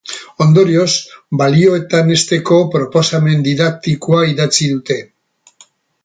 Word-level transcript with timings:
Ondorioz, 0.43 0.93
balioetan 1.41 2.09
hezteko 2.15 2.57
proposamen 2.75 3.45
didaktikoa 3.51 4.23
idatzi 4.33 4.71
dute. 4.77 4.99